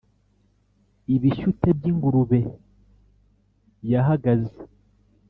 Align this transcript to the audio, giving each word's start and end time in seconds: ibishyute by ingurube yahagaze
ibishyute 1.15 1.69
by 1.77 1.85
ingurube 1.91 2.39
yahagaze 3.91 4.59